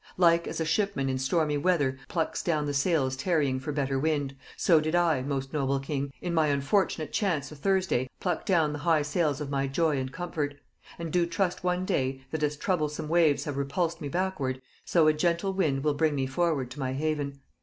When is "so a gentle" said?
14.85-15.53